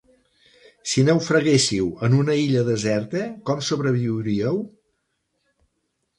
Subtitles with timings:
[0.93, 4.61] Si naufraguéssiu en una illa deserta, com sobreviuríeu?